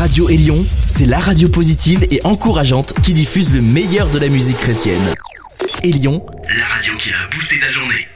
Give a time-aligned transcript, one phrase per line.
[0.00, 4.56] Radio Élion, c'est la radio positive et encourageante qui diffuse le meilleur de la musique
[4.56, 5.02] chrétienne.
[5.82, 6.24] Élion,
[6.58, 8.08] la radio qui a boosté ta journée.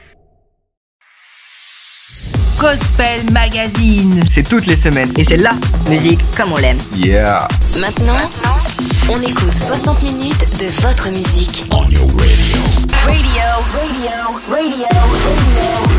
[2.57, 4.19] Gospel Magazine.
[4.31, 5.13] C'est toutes les semaines.
[5.15, 5.53] Et c'est la
[5.87, 6.79] musique comme on l'aime.
[6.95, 7.47] Yeah.
[7.79, 8.17] Maintenant,
[9.11, 11.65] on écoute 60 minutes de votre musique.
[11.69, 12.57] On your radio.
[13.05, 13.43] Radio,
[13.75, 15.94] radio, radio, radio.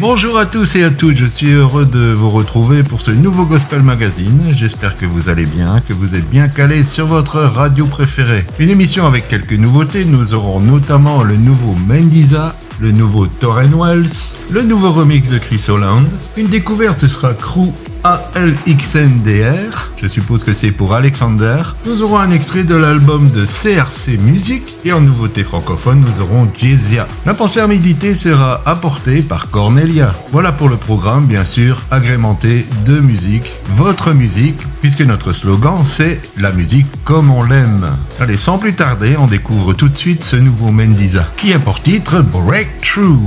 [0.00, 3.44] Bonjour à tous et à toutes, je suis heureux de vous retrouver pour ce nouveau
[3.44, 4.42] Gospel Magazine.
[4.50, 8.44] J'espère que vous allez bien, que vous êtes bien calés sur votre radio préférée.
[8.58, 14.10] Une émission avec quelques nouveautés, nous aurons notamment le nouveau Mendiza, le nouveau Torren Wells,
[14.50, 16.06] le nouveau remix de Chris Holland.
[16.36, 17.72] Une découverte, ce sera Crew
[18.04, 21.62] ALXNDR, je suppose que c'est pour Alexander.
[21.86, 26.46] Nous aurons un extrait de l'album de CRC Music et en nouveauté francophone, nous aurons
[26.54, 27.08] Jezia.
[27.24, 30.12] La pensée à méditer sera apportée par Cornelia.
[30.32, 36.20] Voilà pour le programme, bien sûr, agrémenté de musique, votre musique, puisque notre slogan c'est
[36.36, 37.96] la musique comme on l'aime.
[38.20, 41.80] Allez, sans plus tarder, on découvre tout de suite ce nouveau Mendiza, qui a pour
[41.80, 43.18] titre Breakthrough.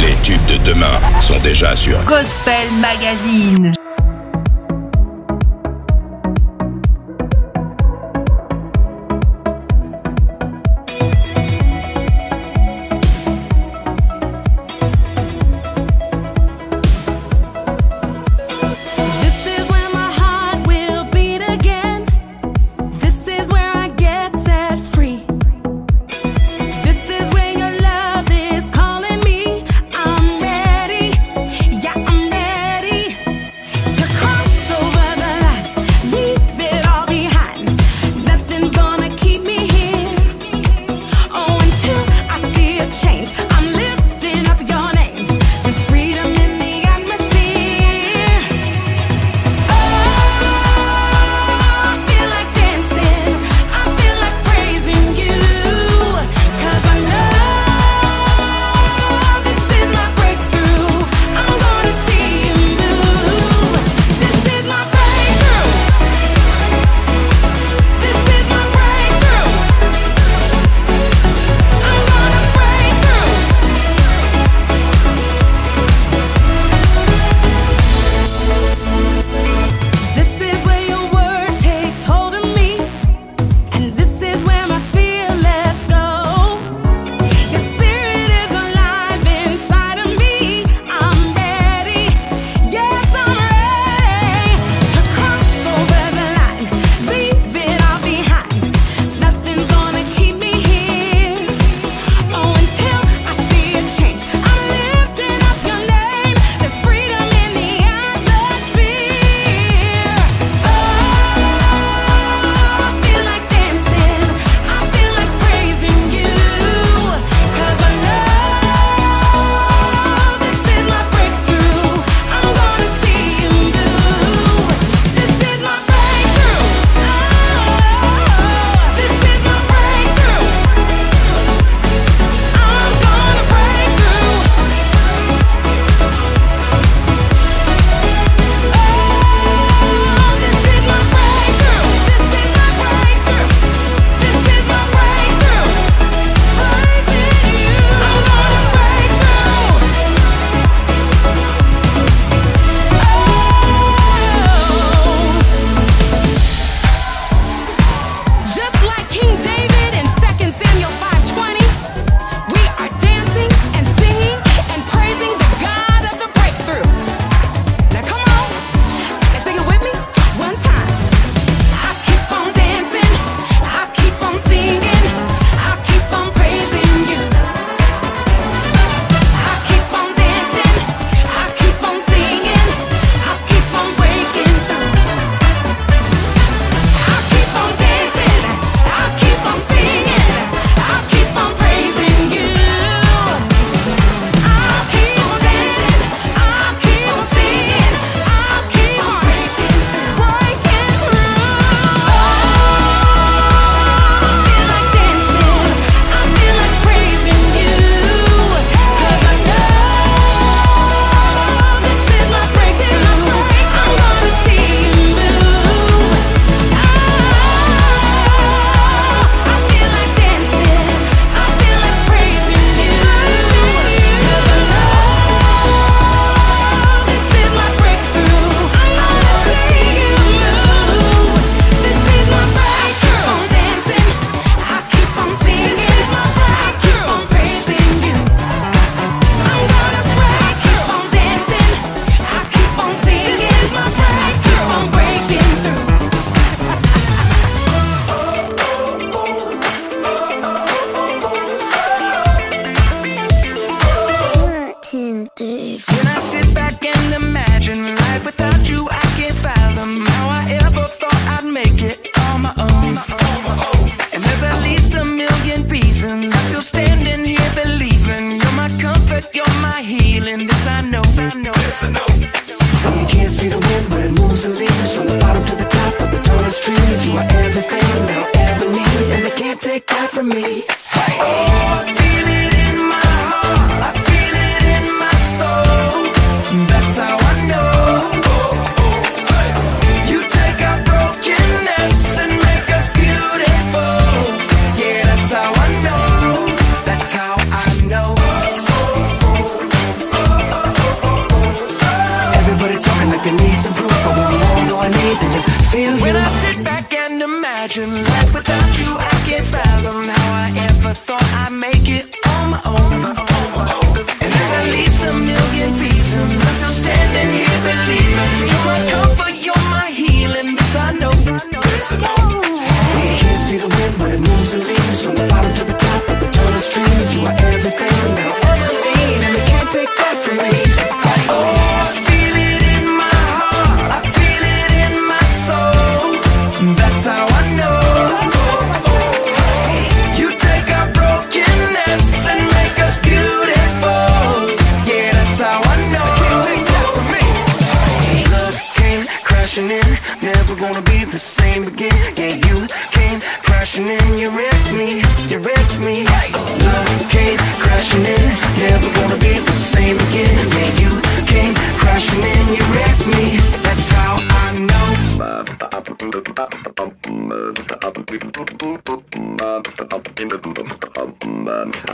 [0.00, 3.69] Les tubes de demain sont déjà sur Gospel Magazine.
[3.74, 4.09] Session.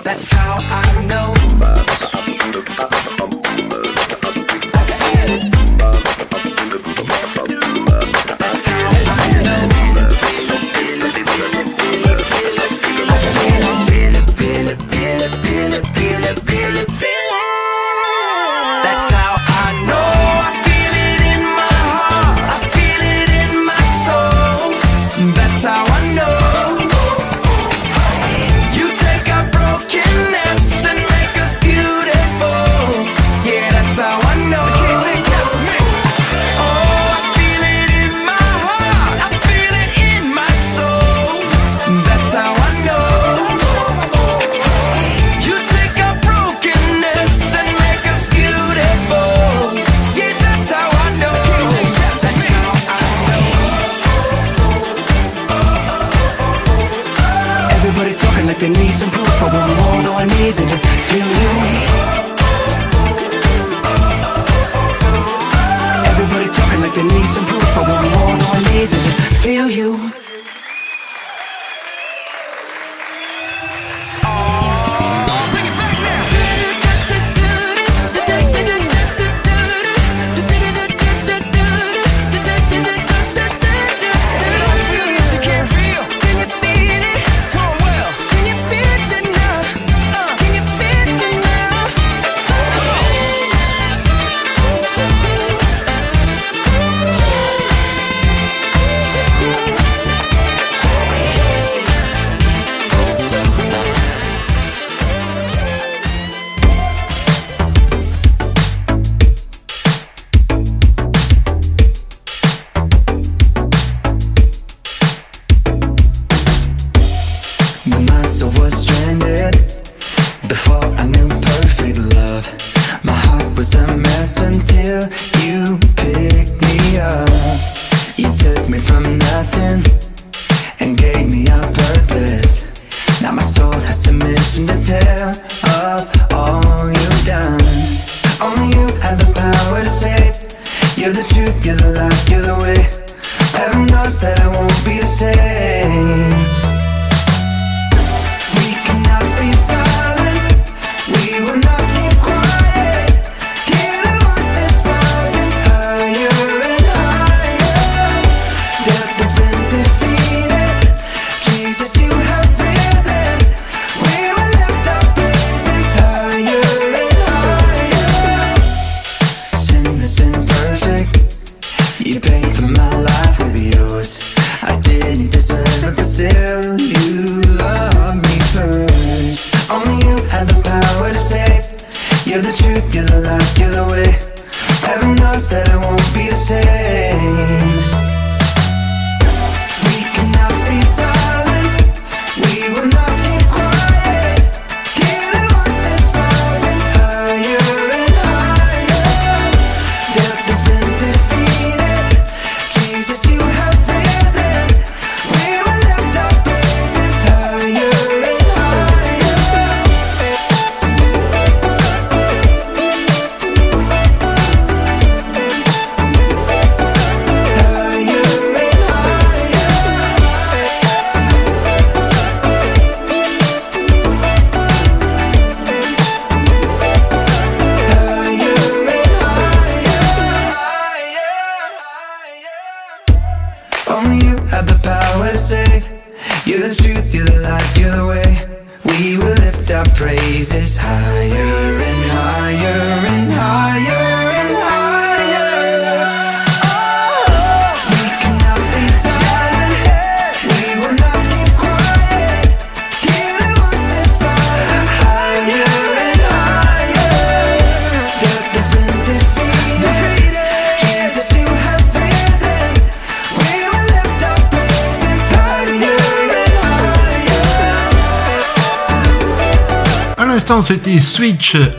[0.02, 1.36] That's how I know.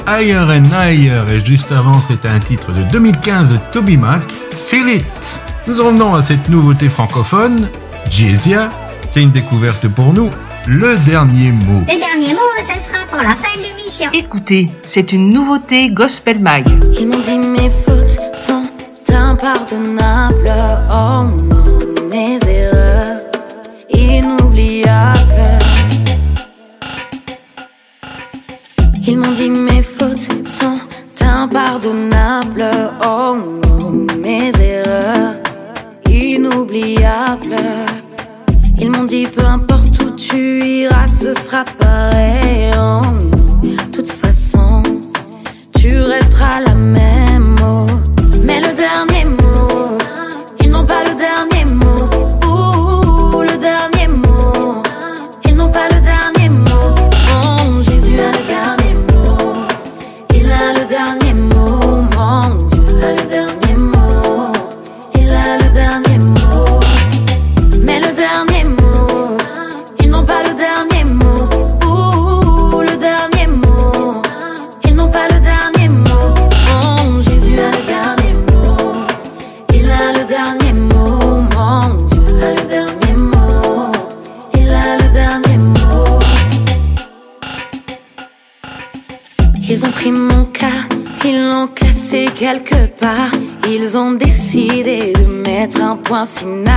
[0.08, 1.24] Higher and Higher.
[1.32, 4.22] Et juste avant, c'était un titre de 2015 Toby Mac,
[4.52, 5.40] Feel It.
[5.68, 7.68] Nous en venons à cette nouveauté francophone,
[8.10, 8.70] Jezia.
[9.10, 10.30] C'est une découverte pour nous.
[10.68, 11.82] Le dernier mot.
[11.88, 14.10] Le dernier mot, ce sera pour la fin de l'émission.
[14.14, 16.68] Écoutez, c'est une nouveauté Gospel Mag.
[17.00, 18.64] Ils m'ont dit mes fautes sont
[19.10, 20.54] impardonnables.
[20.92, 21.57] Oh
[96.28, 96.56] Final.
[96.64, 96.77] now.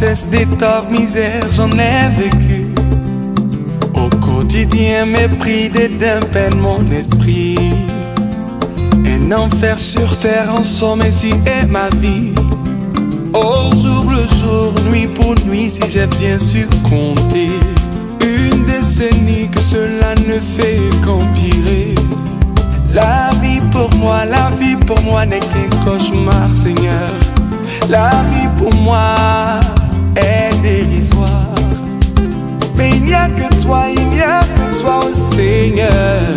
[0.00, 2.70] cesse d'étoffe, misère, j'en ai vécu.
[3.92, 7.58] Au quotidien, mépris, dédain, peine mon esprit.
[8.94, 12.32] Un enfer sur terre, en somme, ici est ma vie.
[13.34, 17.52] Au jour le jour, nuit pour nuit, si j'ai bien su compter.
[18.22, 21.94] Une décennie que cela ne fait qu'empirer.
[22.94, 27.10] La vie pour moi, la vie pour moi n'est qu'un cauchemar, Seigneur.
[27.90, 29.60] La vie pour moi
[30.62, 31.54] dérisoire.
[32.76, 36.34] Mais il n'y a que toi, il n'y a que toi, oh Seigneur.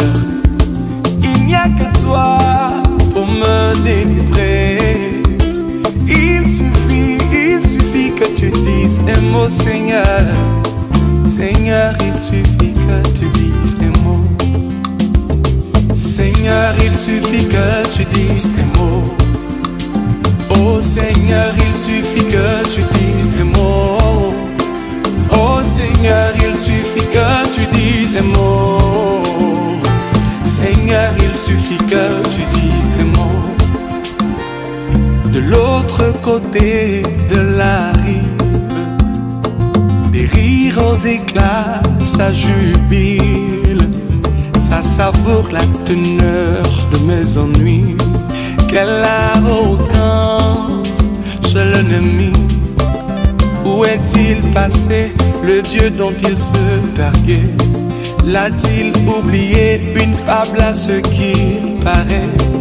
[1.22, 2.38] Il n'y a que toi
[3.14, 5.22] pour me délivrer.
[6.08, 10.24] Il suffit, il suffit que tu dises un mot, Seigneur.
[11.26, 14.24] Seigneur, il suffit que tu dises un mot.
[15.96, 19.04] Seigneur, il suffit que tu dises un mot.
[20.50, 23.03] Oh Seigneur, il suffit que tu dises
[35.50, 38.34] l'autre côté de la rive,
[40.12, 43.90] des rires aux éclats, ça jubile,
[44.56, 47.96] ça savoure la teneur de mes ennuis.
[48.68, 49.04] Quelle
[49.36, 51.10] arrogance
[51.48, 52.34] chez l'ennemi.
[53.66, 55.14] Où est-il passé
[55.44, 57.50] le Dieu dont il se targuait?
[58.26, 62.53] L'a-t-il oublié une fable à ce qu'il paraît?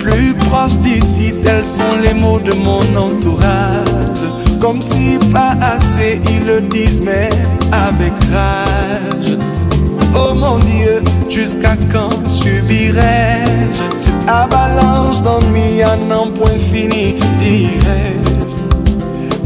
[0.00, 4.24] Plus proche d'ici, tels sont les mots de mon entourage.
[4.58, 7.28] Comme si pas assez, ils le disent, mais
[7.70, 9.36] avec rage.
[10.14, 18.56] Oh mon Dieu, jusqu'à quand subirai-je cette avalanche d'ennuis à n'en point fini, dirais-je.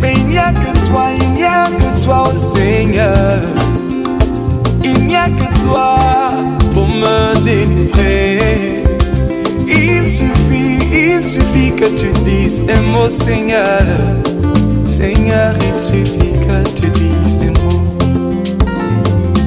[0.01, 3.41] Mais il n'y a que toi, il n'y a que toi, oh Seigneur.
[4.85, 5.99] Il n'y a que toi
[6.73, 8.84] pour me délivrer.
[9.67, 13.83] Il suffit, il suffit que tu dises un mot, Seigneur.
[14.87, 17.85] Seigneur, il suffit que tu dises un mot.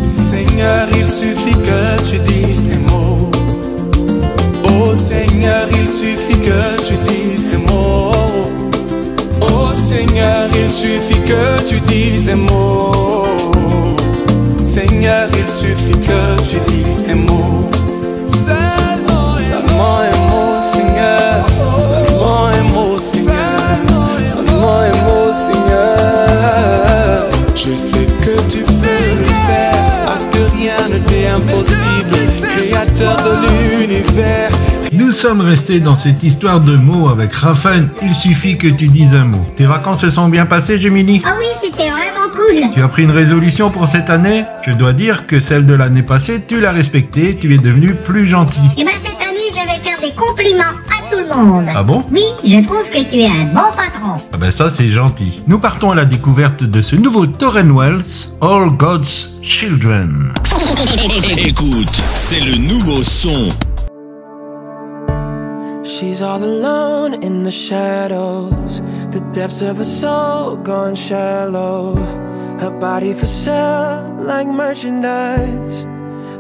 [0.10, 3.30] Seigneur, il suffit que tu dises un mot.
[4.64, 8.12] Oh Seigneur, il suffit que tu dises un mot.
[9.42, 13.26] Oh Seigneur, il suffit que tu dises un mot.
[14.64, 17.77] Seigneur, il suffit que tu dises un mot.
[19.78, 21.46] Seulement, seulement un mot, Seigneur.
[21.78, 23.36] Seulement un mot, Seigneur.
[24.28, 27.28] Seulement un mot, Seigneur.
[27.54, 29.74] Je sais que tu peux le faire,
[30.06, 32.18] parce que rien ne t'est impossible.
[32.42, 34.50] Créateur de l'univers.
[34.94, 37.88] Nous sommes restés dans cette histoire de mots avec Raphaël.
[38.02, 39.46] Il suffit que tu dises un mot.
[39.56, 41.22] Tes vacances se sont bien passées, Gemini?
[41.24, 42.72] Ah oui, c'était vraiment cool.
[42.74, 44.44] Tu as pris une résolution pour cette année?
[44.66, 48.26] Je dois dire que celle de l'année passée, tu l'as respectée, tu es devenu plus
[48.26, 48.62] gentil.
[48.78, 49.27] Et ben cette
[50.18, 51.66] compliments à tout le monde.
[51.76, 52.04] Ah bon?
[52.12, 54.18] Oui, je trouve que tu es un bon patron.
[54.34, 55.42] Ah ben ça c'est gentil.
[55.48, 60.34] Nous partons à la découverte de ce nouveau Torren Wells, All God's Children.
[61.38, 63.50] Écoute, c'est le nouveau son.
[65.84, 71.96] She's all alone in the shadows, the depths of her soul gone shallow.
[72.60, 75.88] Her body for sale like merchandise.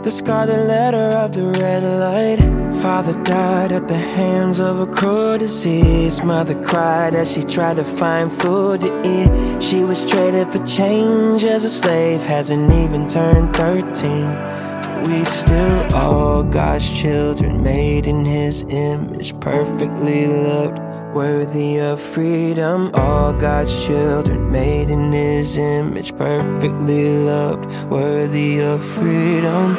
[0.04, 2.67] The scarlet letter of the red light.
[2.82, 6.22] Father died at the hands of a cruel disease.
[6.22, 9.64] Mother cried as she tried to find food to eat.
[9.64, 15.08] She was traded for change as a slave, hasn't even turned 13.
[15.10, 20.78] We still all God's children, made in His image, perfectly loved,
[21.16, 22.92] worthy of freedom.
[22.94, 29.78] All God's children, made in His image, perfectly loved, worthy of freedom.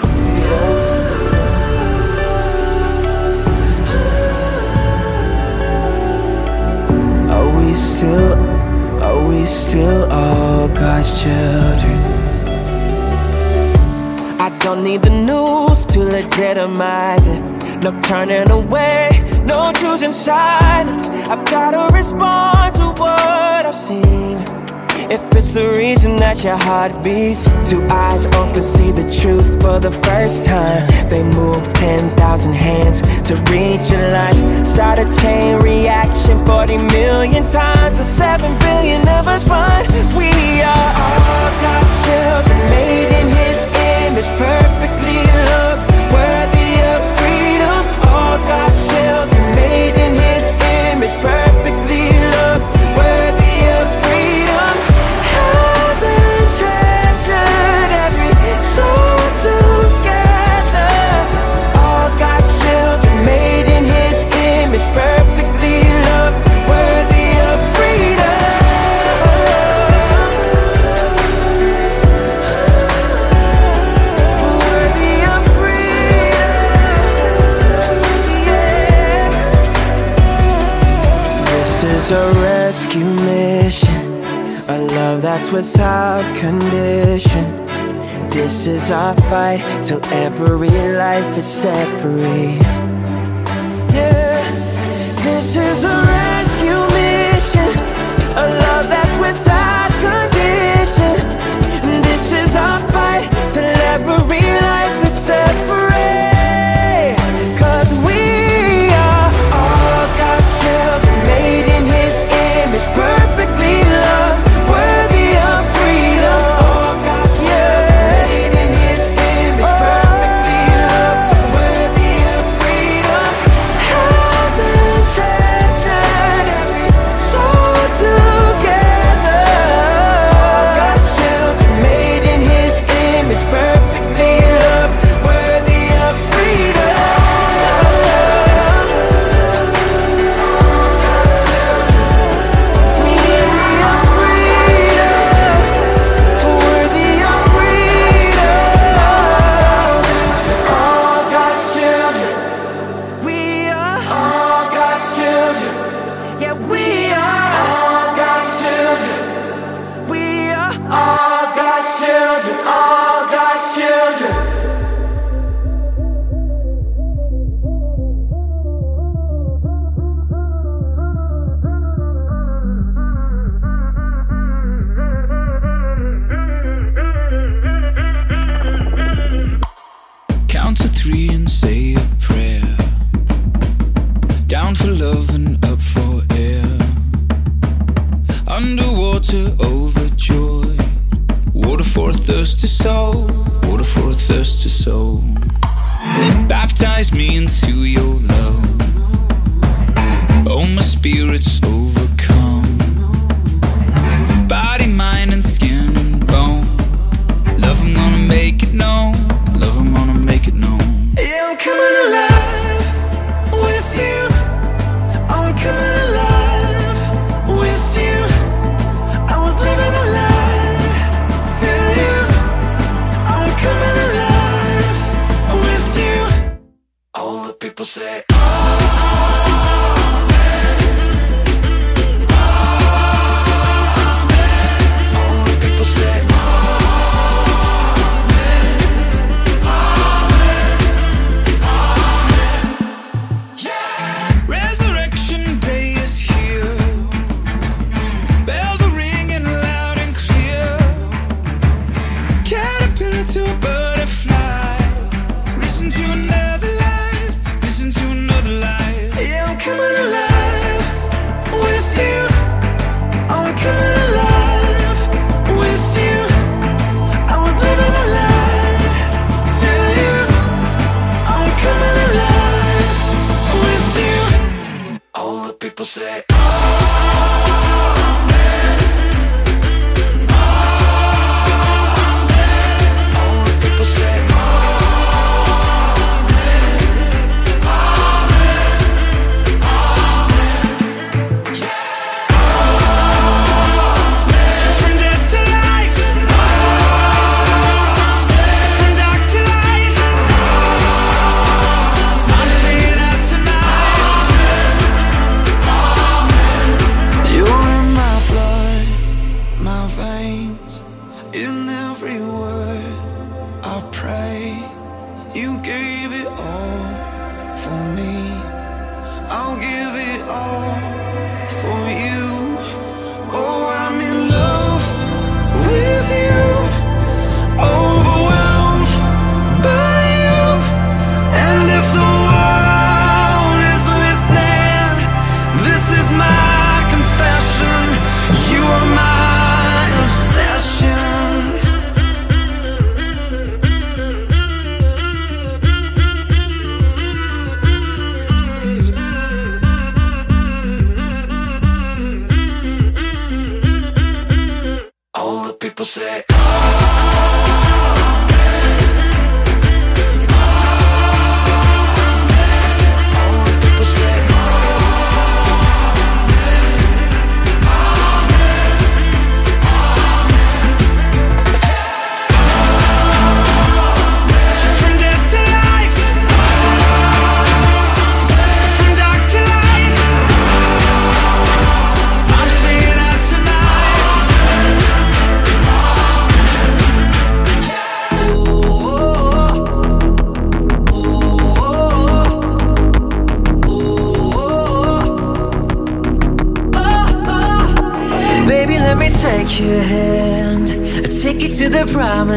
[7.99, 8.33] Still,
[9.03, 11.99] are we still all God's children?
[14.39, 17.43] I don't need the news to legitimize it.
[17.83, 19.09] No turning away,
[19.45, 21.09] no choosing silence.
[21.33, 24.58] I've gotta respond to what I've seen.
[25.11, 29.81] If it's the reason that your heart beats, two eyes open, see the truth for
[29.81, 30.87] the first time.
[31.09, 34.67] They move 10,000 hands to reach your life.
[34.67, 37.99] Start a chain reaction 40 million times.
[37.99, 39.87] Or 7 billion of us run.
[40.15, 40.88] We are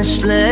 [0.01, 0.50] promised.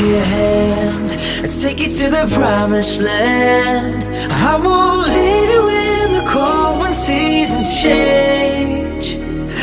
[0.00, 1.10] your hand
[1.44, 4.02] and take you to the promised land.
[4.32, 9.14] I won't leave you in the cold when seasons change.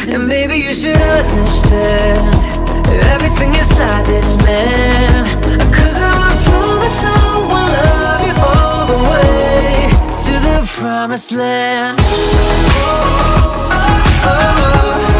[0.07, 2.35] And maybe you should understand
[3.13, 5.25] everything inside this man.
[5.73, 9.89] Cause I promise I will love you all the way
[10.25, 11.97] to the promised land.
[11.99, 12.05] Oh,
[13.71, 13.89] oh,
[14.23, 15.10] oh, oh, oh.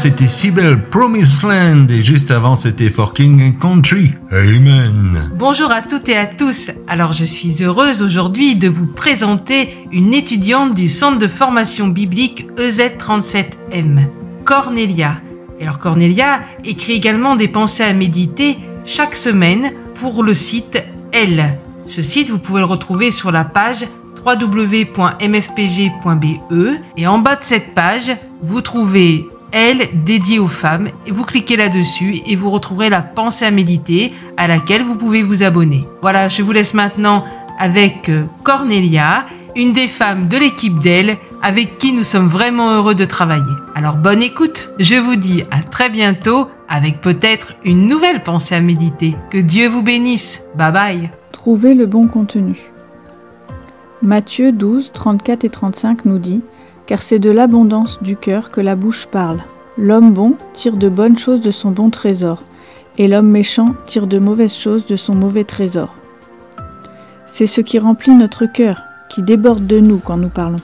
[0.00, 4.12] C'était Sibyl Promised Land et juste avant, c'était For King and Country.
[4.30, 5.30] Amen.
[5.34, 6.70] Bonjour à toutes et à tous.
[6.88, 12.46] Alors je suis heureuse aujourd'hui de vous présenter une étudiante du centre de formation biblique
[12.58, 14.06] E EZ37M,
[14.44, 15.16] Cornelia.
[15.58, 20.82] Et alors Cornelia écrit également des pensées à méditer chaque semaine pour le site
[21.12, 21.58] Elle.
[21.84, 23.84] Ce site, vous pouvez le retrouver sur la page
[24.24, 24.90] www.mfpg.be
[26.96, 31.56] et en bas de cette page, vous trouvez elle dédiée aux femmes et vous cliquez
[31.56, 35.86] là-dessus et vous retrouverez la pensée à méditer à laquelle vous pouvez vous abonner.
[36.02, 37.24] Voilà, je vous laisse maintenant
[37.58, 42.94] avec euh, Cornelia, une des femmes de l'équipe d'elle avec qui nous sommes vraiment heureux
[42.94, 43.52] de travailler.
[43.74, 48.60] Alors bonne écoute, je vous dis à très bientôt avec peut-être une nouvelle pensée à
[48.60, 49.16] méditer.
[49.30, 50.42] Que Dieu vous bénisse.
[50.56, 51.10] Bye bye.
[51.32, 52.70] Trouver le bon contenu.
[54.02, 56.40] Matthieu 12, 34 et 35 nous dit
[56.90, 59.44] Car c'est de l'abondance du cœur que la bouche parle.
[59.78, 62.42] L'homme bon tire de bonnes choses de son bon trésor,
[62.98, 65.94] et l'homme méchant tire de mauvaises choses de son mauvais trésor.
[67.28, 70.58] C'est ce qui remplit notre cœur, qui déborde de nous quand nous parlons.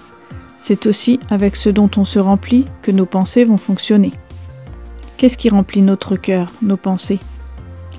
[0.59, 4.11] C'est aussi avec ce dont on se remplit que nos pensées vont fonctionner.
[5.19, 7.21] Qu'est-ce qui remplit notre cœur, nos pensées?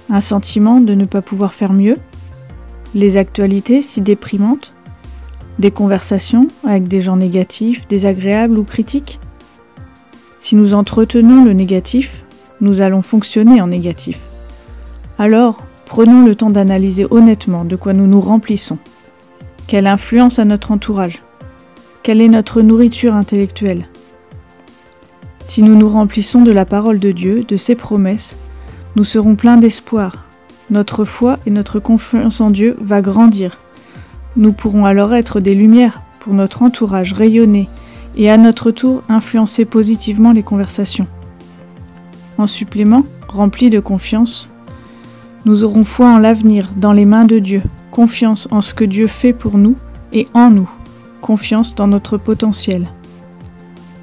[0.10, 1.96] Un sentiment de ne pas pouvoir faire mieux?
[2.94, 4.74] Les actualités si déprimantes
[5.60, 9.20] Des conversations avec des gens négatifs, désagréables ou critiques
[10.40, 12.24] Si nous entretenons le négatif,
[12.62, 14.20] nous allons fonctionner en négatif.
[15.18, 18.78] Alors, prenons le temps d'analyser honnêtement de quoi nous nous remplissons.
[19.68, 21.24] Quelle influence a notre entourage?
[22.04, 23.88] Quelle est notre nourriture intellectuelle?
[25.48, 28.36] Si nous nous remplissons de la parole de Dieu, de ses promesses,
[28.96, 30.26] nous serons pleins d'espoir.
[30.70, 33.58] Notre foi et notre confiance en Dieu va grandir.
[34.38, 37.68] Nous pourrons alors être des lumières pour notre entourage, rayonner
[38.16, 41.08] et à notre tour influencer positivement les conversations.
[42.38, 44.52] En supplément, remplis de confiance,
[45.46, 49.08] nous aurons foi en l'avenir, dans les mains de Dieu, confiance en ce que Dieu
[49.08, 49.76] fait pour nous
[50.14, 50.70] et en nous,
[51.20, 52.84] confiance dans notre potentiel.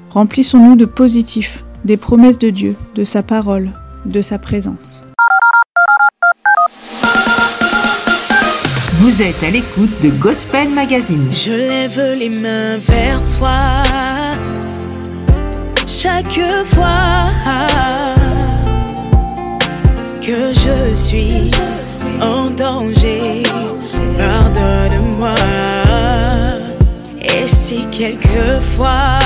[0.09, 3.69] Remplissons-nous de positif, des promesses de Dieu, de sa parole,
[4.05, 5.04] de sa présence.
[9.05, 11.27] Vous êtes à l'écoute de Gospel Magazine.
[11.31, 13.83] Je lève les mains vers toi
[15.85, 17.29] chaque fois
[20.19, 21.51] que je suis
[22.19, 23.43] en danger.
[24.17, 25.35] Pardonne-moi.
[27.21, 29.19] Et si quelquefois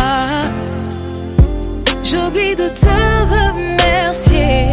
[2.03, 2.97] j'oublie de te
[3.31, 4.67] remercier,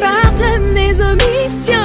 [0.00, 1.75] pardonne mes omissions.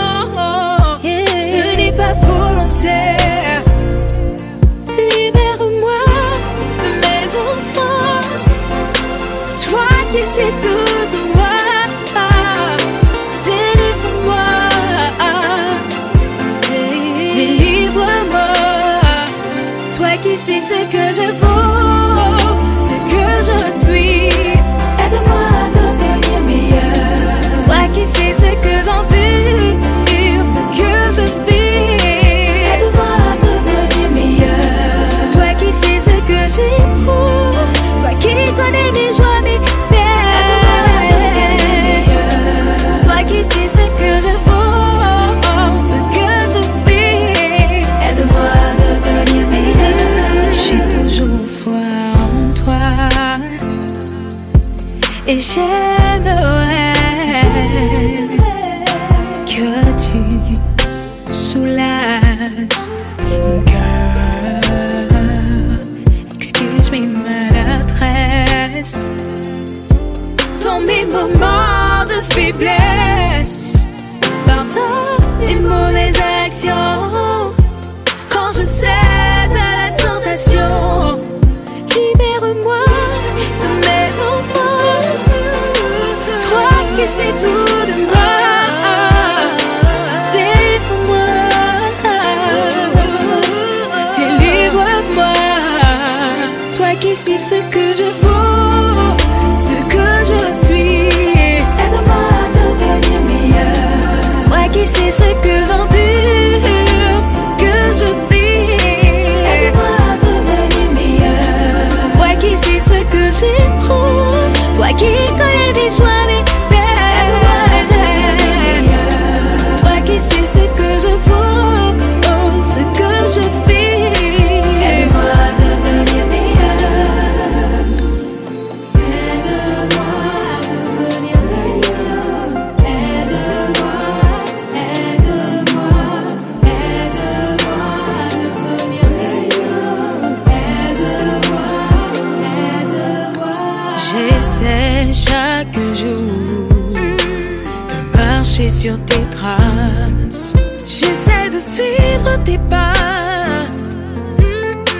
[148.82, 150.56] sur tes traces.
[150.80, 153.68] J'essaie de suivre tes pas,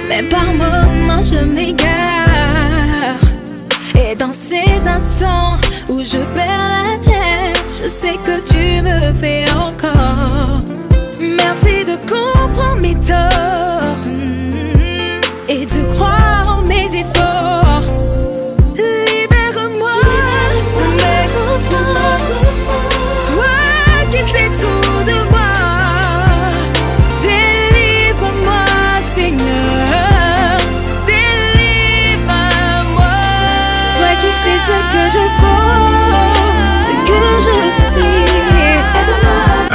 [0.08, 3.18] mais par moments je m'égare.
[3.96, 5.58] Et dans ces instants
[5.90, 10.62] où je perds la tête, je sais que tu me fais encore.
[11.20, 14.01] Merci de comprendre mes torts.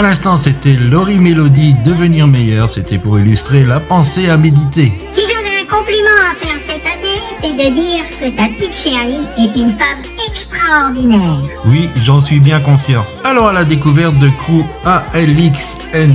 [0.07, 2.69] l'instant, c'était Laurie Mélodie, Devenir meilleur.
[2.69, 4.93] C'était pour illustrer la pensée à méditer.
[5.11, 9.27] Si j'avais un compliment à faire cette année, c'est de dire que ta petite chérie
[9.37, 11.43] est une femme extraordinaire.
[11.67, 13.05] Oui, j'en suis bien conscient.
[13.25, 16.07] Alors, à la découverte de crew ALXNDR,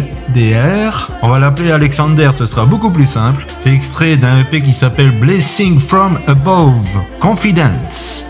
[1.22, 3.46] on va l'appeler Alexander, ce sera beaucoup plus simple.
[3.62, 6.88] C'est extrait d'un EP qui s'appelle Blessing from Above,
[7.20, 8.26] Confidence.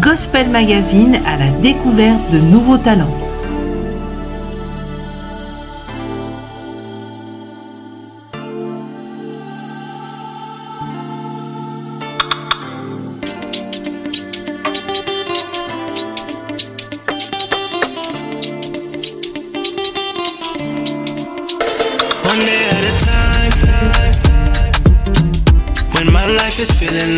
[0.00, 3.27] Gospel Magazine à la découverte de nouveaux talents.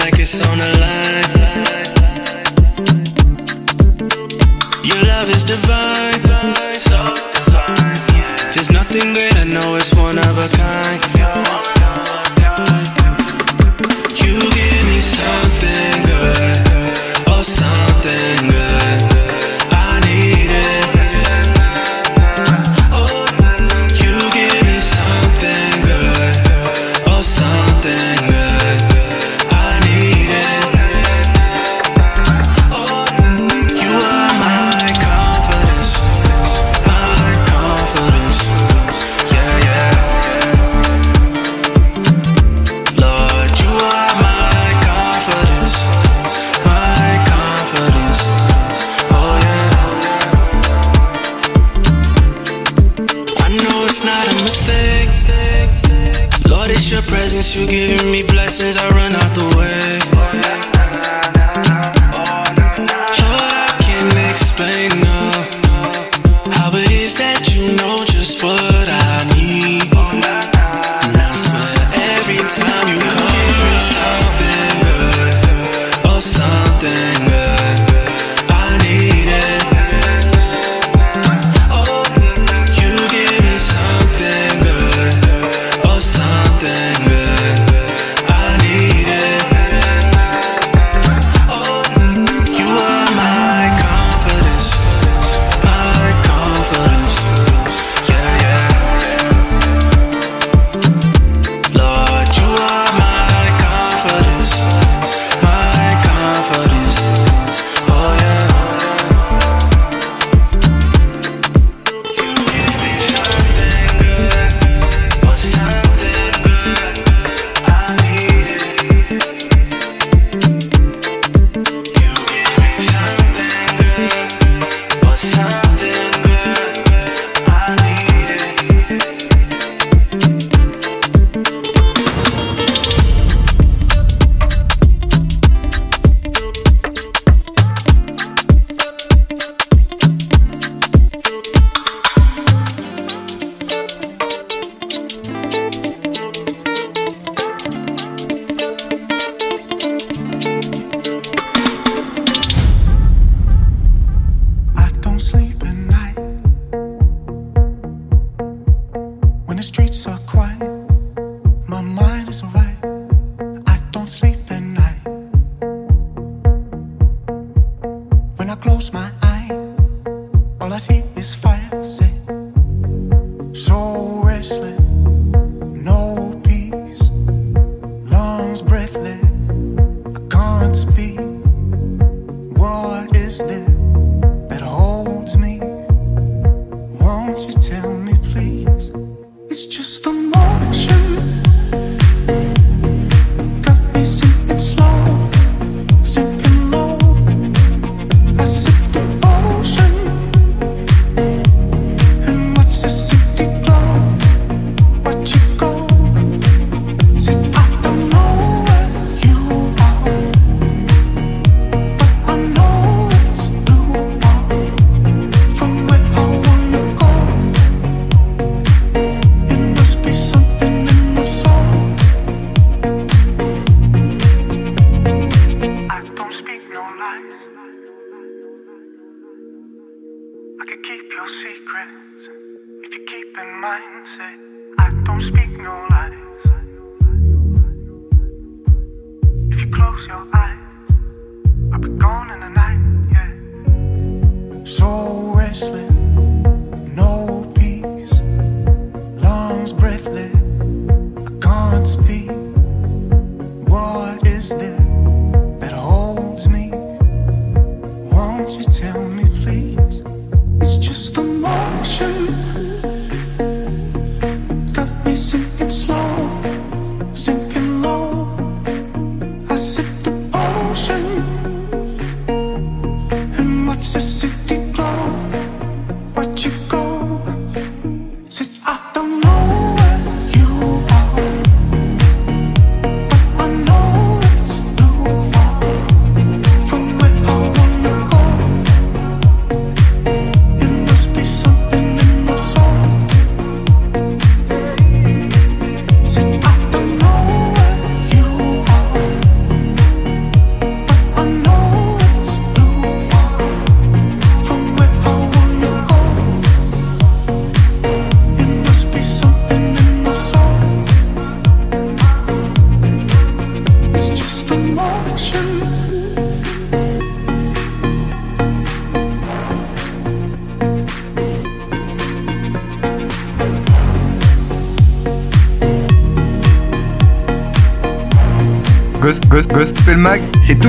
[0.00, 1.30] like it's on the line.
[4.84, 6.20] Your love is divine.
[8.54, 11.69] There's nothing great, I know it's one of a kind.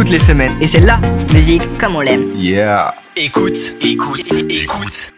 [0.02, 0.52] toutes les semaines.
[0.60, 0.98] Et c'est la
[1.32, 2.32] musique comme on l'aime.
[2.36, 2.96] Yeah.
[3.16, 5.14] Écoute, écoute, écoute.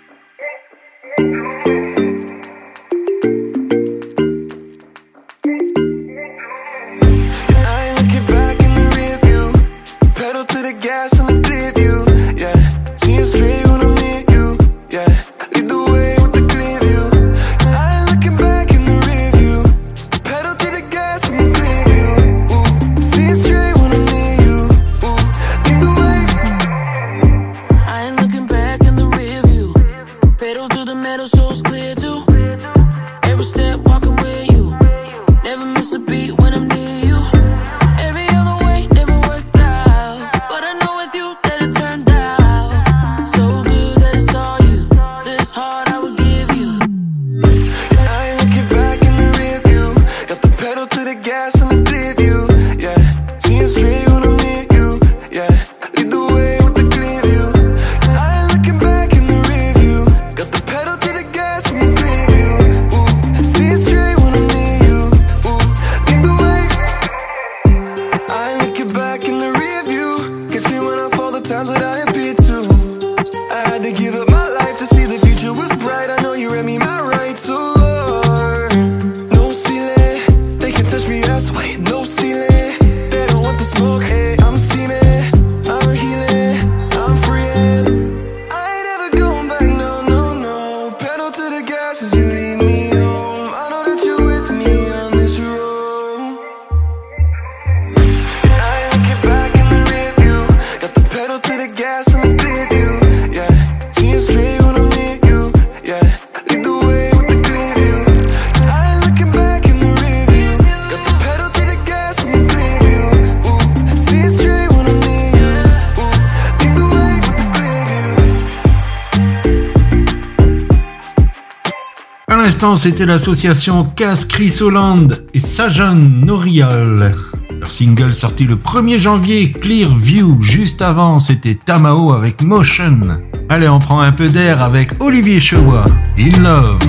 [122.78, 127.14] c'était l'association Casse Chrysoland et Sajan Norial.
[127.59, 130.41] Leur single sorti le 1er janvier, Clear View.
[130.41, 133.20] Juste avant, c'était Tamao avec Motion.
[133.49, 135.84] Allez, on prend un peu d'air avec Olivier Chewa.
[136.18, 136.80] In love.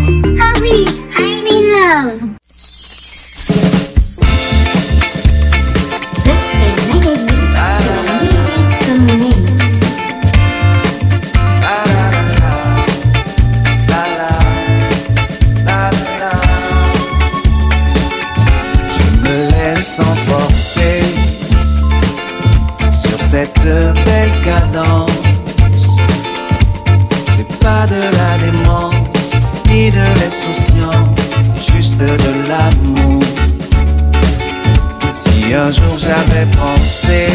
[36.04, 37.26] J'avais pensé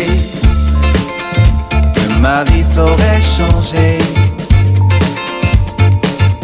[1.95, 3.97] que ma vie t'aurait changé,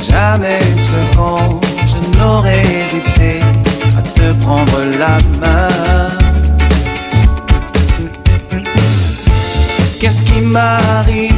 [0.10, 3.42] jamais une seconde je n'aurais hésité
[3.98, 6.10] à te prendre la main.
[10.00, 11.35] Qu'est-ce qui m'arrive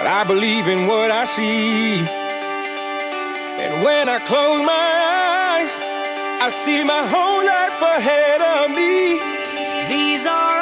[0.00, 1.98] but I believe in what I see.
[3.62, 4.88] And when I close my
[5.52, 5.72] eyes,
[6.40, 9.20] I see my whole life ahead of me.
[9.92, 10.59] These are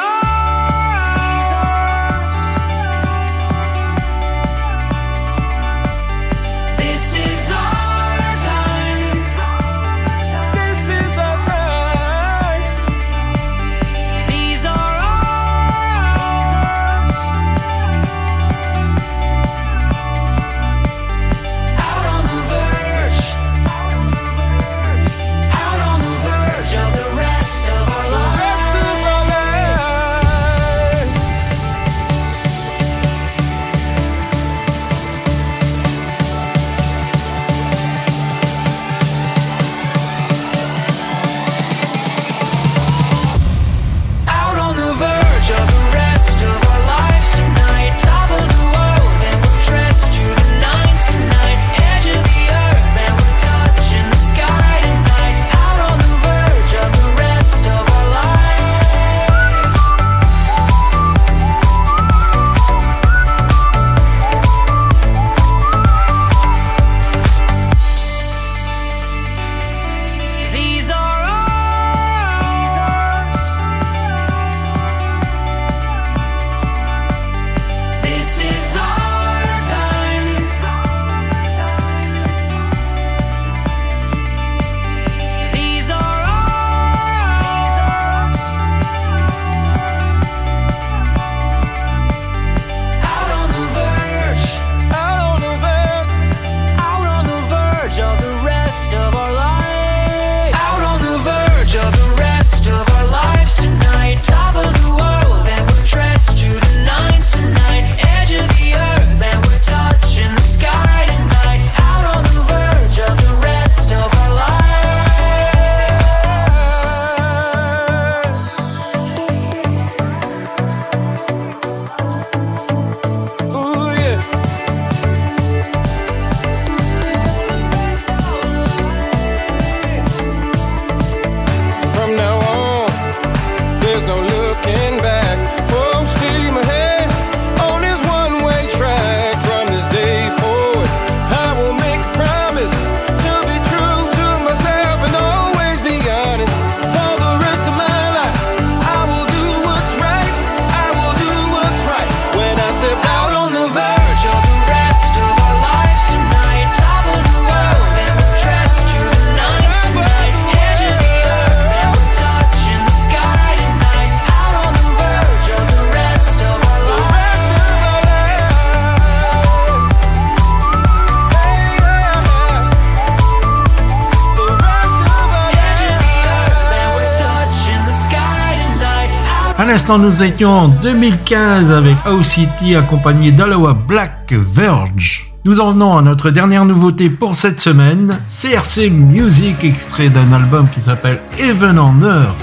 [179.79, 185.33] l'instant, nous étions en 2015 avec OCT accompagné d'Aloha Black Verge.
[185.45, 190.67] Nous en venons à notre dernière nouveauté pour cette semaine, CRC Music, extrait d'un album
[190.75, 192.35] qui s'appelle Even on Earth,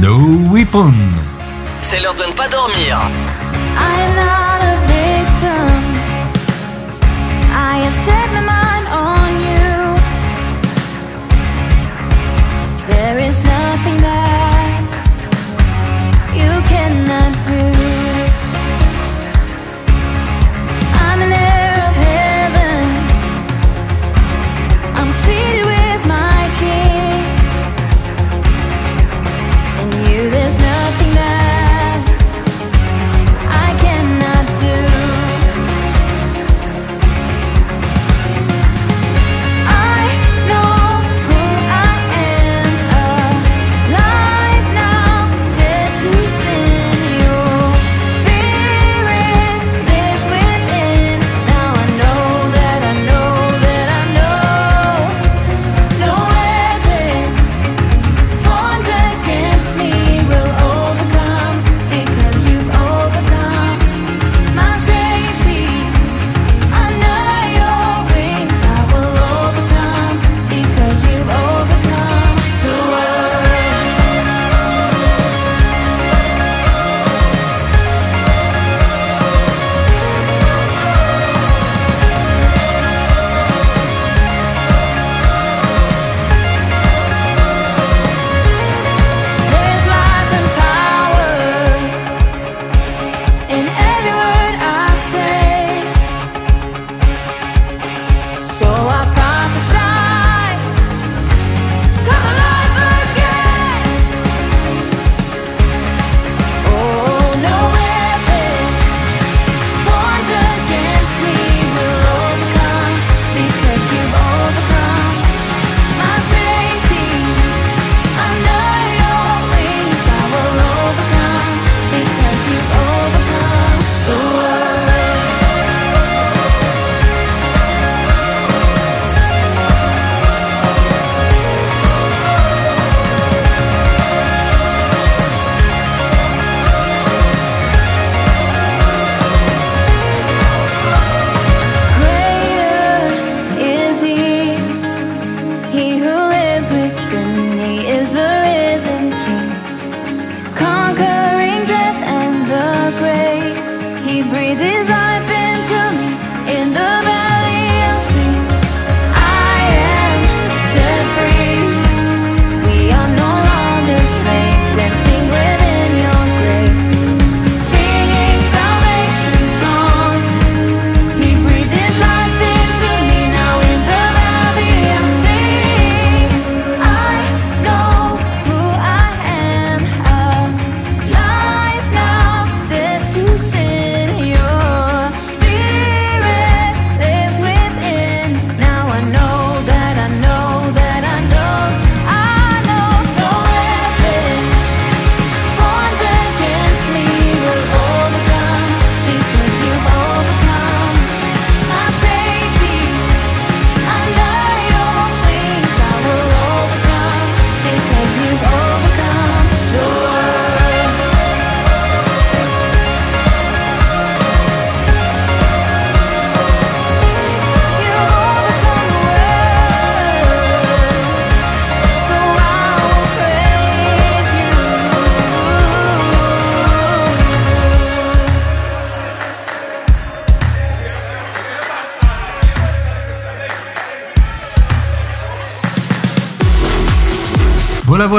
[0.00, 0.18] No
[0.50, 0.92] Weapon.
[1.80, 2.98] C'est l'heure de ne pas dormir.
[3.78, 5.76] I'm not a victim.
[7.52, 8.79] I have set my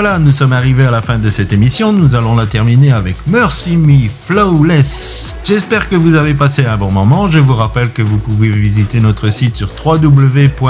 [0.01, 1.93] Voilà, nous sommes arrivés à la fin de cette émission.
[1.93, 5.35] Nous allons la terminer avec Mercy Me Flawless.
[5.43, 7.27] J'espère que vous avez passé un bon moment.
[7.27, 10.65] Je vous rappelle que vous pouvez visiter notre site sur www.mfpg.be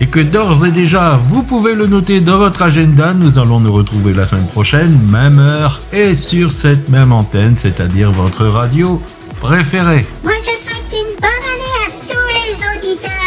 [0.00, 3.12] et que d'ores et déjà, vous pouvez le noter dans votre agenda.
[3.14, 8.12] Nous allons nous retrouver la semaine prochaine, même heure et sur cette même antenne, c'est-à-dire
[8.12, 9.02] votre radio
[9.40, 10.06] préférée.
[10.22, 13.25] Moi, je souhaite une bonne année à tous les auditeurs.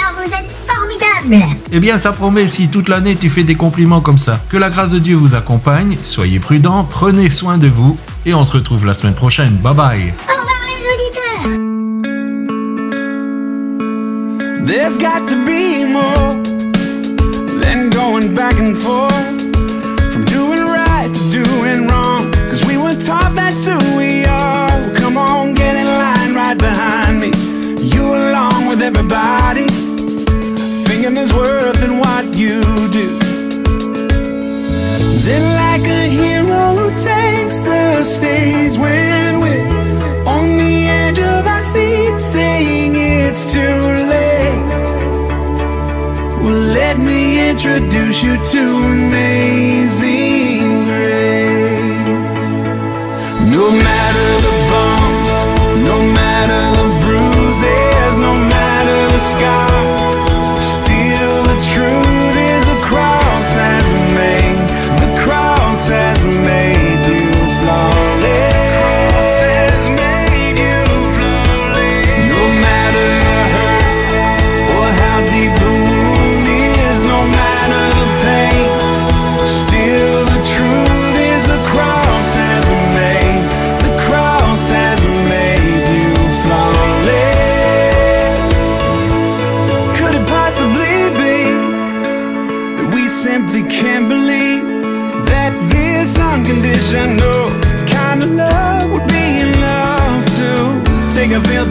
[1.30, 1.44] Amen.
[1.72, 4.40] Eh bien, ça promet si toute l'année tu fais des compliments comme ça.
[4.50, 8.44] Que la grâce de Dieu vous accompagne, soyez prudents, prenez soin de vous et on
[8.44, 9.54] se retrouve la semaine prochaine.
[9.62, 10.14] Bye bye.
[10.28, 11.60] Au revoir les auditeurs.
[14.66, 16.36] There's got to be more
[17.62, 19.14] than going back and forth
[20.12, 22.32] from doing right to doing wrong.
[22.50, 24.68] Cause we were taught that's who we are.
[24.96, 27.32] Come on, get in line right behind me.
[27.78, 29.69] You along with everybody.
[31.10, 33.08] him is worth in what you do.
[35.26, 39.68] Then, like a hero, who takes the stage when we're
[40.36, 43.80] on the edge of our seat, saying it's too
[44.14, 44.68] late.
[46.44, 48.62] Well, let me introduce you to
[48.96, 52.46] Amazing Grace.
[53.56, 54.39] No matter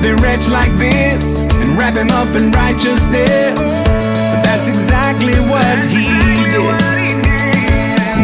[0.08, 3.82] filthy wretch like this and wrap him up in righteousness.
[3.84, 6.88] But that's exactly what he did.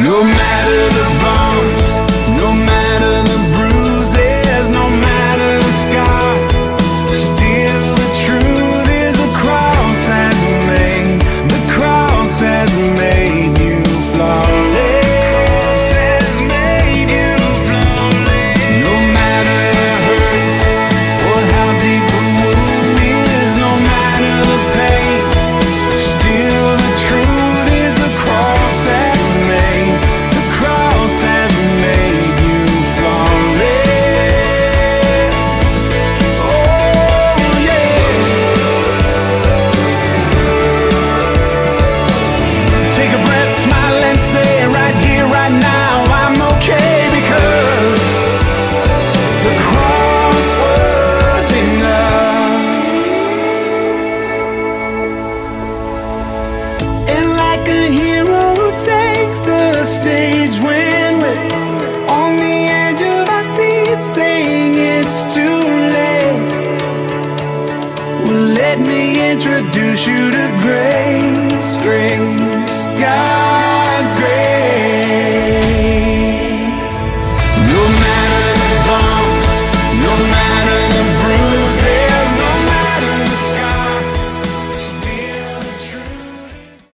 [0.02, 1.73] No matter the bone.